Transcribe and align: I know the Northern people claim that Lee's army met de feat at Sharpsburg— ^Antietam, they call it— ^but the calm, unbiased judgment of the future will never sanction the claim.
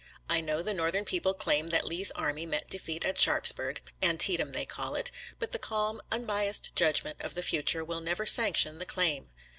I 0.27 0.41
know 0.41 0.63
the 0.63 0.73
Northern 0.73 1.05
people 1.05 1.35
claim 1.35 1.69
that 1.69 1.85
Lee's 1.85 2.09
army 2.13 2.47
met 2.47 2.67
de 2.71 2.79
feat 2.79 3.05
at 3.05 3.19
Sharpsburg— 3.19 3.83
^Antietam, 4.01 4.51
they 4.51 4.65
call 4.65 4.95
it— 4.95 5.11
^but 5.39 5.51
the 5.51 5.59
calm, 5.59 6.01
unbiased 6.11 6.75
judgment 6.75 7.21
of 7.21 7.35
the 7.35 7.43
future 7.43 7.85
will 7.85 8.01
never 8.01 8.25
sanction 8.25 8.79
the 8.79 8.85
claim. 8.87 9.29